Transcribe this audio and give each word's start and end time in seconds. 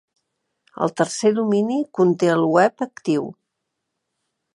El 0.85 0.93
tercer 1.01 1.31
domini 1.39 1.77
conté 1.99 2.31
el 2.37 2.47
web 2.55 2.83
actiu. 2.87 3.29